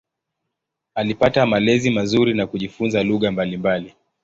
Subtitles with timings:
[0.95, 3.95] Alipata malezi mazuri na kujifunza lugha mbalimbali.